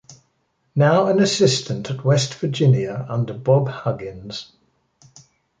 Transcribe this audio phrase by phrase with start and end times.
[0.75, 4.51] Now an assistant at West Virginia under Bob Huggins.